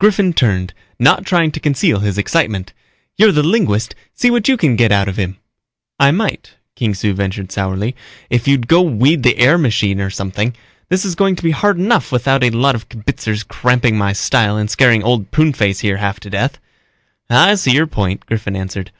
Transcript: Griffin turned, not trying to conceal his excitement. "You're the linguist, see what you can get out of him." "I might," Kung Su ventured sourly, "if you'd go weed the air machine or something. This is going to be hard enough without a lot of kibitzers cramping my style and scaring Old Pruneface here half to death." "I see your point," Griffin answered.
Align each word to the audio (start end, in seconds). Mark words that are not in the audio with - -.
Griffin 0.00 0.32
turned, 0.32 0.74
not 0.98 1.24
trying 1.24 1.52
to 1.52 1.60
conceal 1.60 2.00
his 2.00 2.18
excitement. 2.18 2.72
"You're 3.16 3.30
the 3.30 3.44
linguist, 3.44 3.94
see 4.12 4.28
what 4.28 4.48
you 4.48 4.56
can 4.56 4.74
get 4.74 4.90
out 4.90 5.06
of 5.06 5.16
him." 5.18 5.36
"I 6.00 6.10
might," 6.10 6.54
Kung 6.76 6.94
Su 6.94 7.12
ventured 7.14 7.52
sourly, 7.52 7.94
"if 8.28 8.48
you'd 8.48 8.66
go 8.66 8.82
weed 8.82 9.22
the 9.22 9.38
air 9.38 9.56
machine 9.56 10.00
or 10.00 10.10
something. 10.10 10.52
This 10.88 11.04
is 11.04 11.14
going 11.14 11.36
to 11.36 11.44
be 11.44 11.52
hard 11.52 11.78
enough 11.78 12.10
without 12.10 12.42
a 12.42 12.50
lot 12.50 12.74
of 12.74 12.88
kibitzers 12.88 13.44
cramping 13.44 13.96
my 13.96 14.12
style 14.14 14.56
and 14.56 14.68
scaring 14.68 15.04
Old 15.04 15.30
Pruneface 15.30 15.78
here 15.78 15.98
half 15.98 16.18
to 16.18 16.28
death." 16.30 16.58
"I 17.30 17.54
see 17.54 17.70
your 17.70 17.86
point," 17.86 18.26
Griffin 18.26 18.56
answered. 18.56 18.90